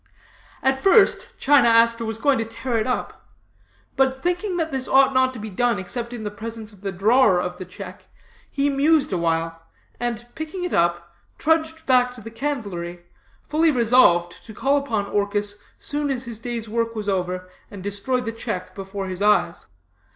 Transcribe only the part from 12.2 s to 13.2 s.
the candlery,